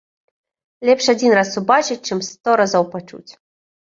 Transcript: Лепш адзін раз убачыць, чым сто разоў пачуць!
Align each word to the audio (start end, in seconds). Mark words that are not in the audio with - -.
Лепш 0.89 1.09
адзін 1.13 1.35
раз 1.39 1.49
убачыць, 1.61 1.97
чым 2.07 2.21
сто 2.29 2.55
разоў 2.63 2.89
пачуць! 2.95 3.31